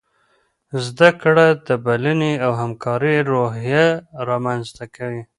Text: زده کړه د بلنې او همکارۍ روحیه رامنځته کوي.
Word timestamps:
زده 0.85 1.09
کړه 1.21 1.47
د 1.67 1.69
بلنې 1.85 2.33
او 2.45 2.51
همکارۍ 2.61 3.17
روحیه 3.31 3.85
رامنځته 4.29 4.83
کوي. 4.95 5.21